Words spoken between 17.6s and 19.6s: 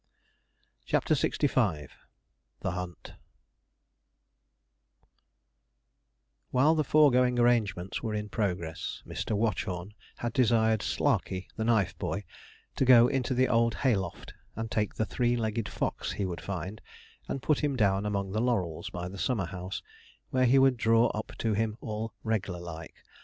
him down among the laurels by the summer